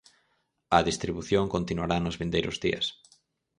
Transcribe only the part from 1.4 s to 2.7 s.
continuará nos vindeiros